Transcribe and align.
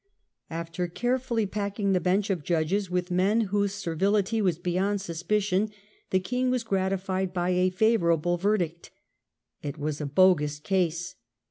After 0.49 0.87
carefully 0.87 1.45
packing 1.45 1.91
the 1.91 1.99
bench 1.99 2.31
of 2.31 2.41
judges 2.43 2.89
with 2.89 3.11
men 3.11 3.41
whose 3.41 3.75
servility 3.75 4.41
was 4.41 4.57
beyond 4.57 4.99
suspicion, 4.99 5.69
the 6.09 6.19
king 6.19 6.49
was 6.49 6.63
gratified 6.63 7.33
by 7.35 7.51
a 7.51 7.69
favourable 7.69 8.35
verdict. 8.37 8.89
It 9.61 9.77
was 9.77 10.01
a 10.01 10.07
bogus 10.07 10.57
case. 10.57 11.13